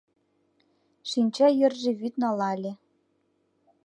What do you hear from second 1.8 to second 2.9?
вӱд налале.